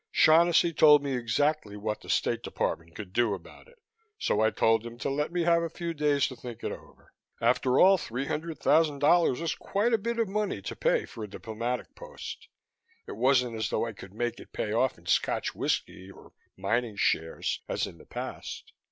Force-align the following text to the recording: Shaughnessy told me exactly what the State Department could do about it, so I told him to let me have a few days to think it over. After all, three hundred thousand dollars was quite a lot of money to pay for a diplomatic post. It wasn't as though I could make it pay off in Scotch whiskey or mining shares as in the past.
Shaughnessy 0.09 0.73
told 0.73 1.03
me 1.03 1.13
exactly 1.15 1.77
what 1.77 2.01
the 2.01 2.09
State 2.09 2.41
Department 2.41 2.95
could 2.95 3.13
do 3.13 3.35
about 3.35 3.67
it, 3.67 3.77
so 4.17 4.41
I 4.41 4.49
told 4.49 4.83
him 4.83 4.97
to 4.97 5.11
let 5.11 5.31
me 5.31 5.43
have 5.43 5.61
a 5.61 5.69
few 5.69 5.93
days 5.93 6.25
to 6.29 6.35
think 6.35 6.63
it 6.63 6.71
over. 6.71 7.13
After 7.39 7.79
all, 7.79 7.99
three 7.99 8.25
hundred 8.25 8.57
thousand 8.57 8.97
dollars 8.97 9.39
was 9.41 9.53
quite 9.53 9.93
a 9.93 9.97
lot 9.99 10.17
of 10.17 10.27
money 10.27 10.59
to 10.63 10.75
pay 10.75 11.05
for 11.05 11.23
a 11.23 11.29
diplomatic 11.29 11.93
post. 11.93 12.47
It 13.05 13.11
wasn't 13.15 13.55
as 13.55 13.69
though 13.69 13.85
I 13.85 13.93
could 13.93 14.15
make 14.15 14.39
it 14.39 14.53
pay 14.53 14.71
off 14.73 14.97
in 14.97 15.05
Scotch 15.05 15.53
whiskey 15.53 16.09
or 16.09 16.33
mining 16.57 16.95
shares 16.95 17.61
as 17.69 17.85
in 17.85 17.99
the 17.99 18.05
past. 18.07 18.73